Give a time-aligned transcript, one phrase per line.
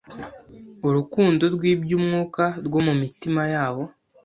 [0.87, 3.83] urukundo rw'iby'umwuka rwo mu mitima yabo.